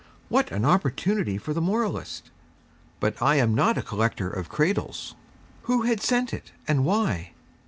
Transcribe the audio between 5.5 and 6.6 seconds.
Who had sent it,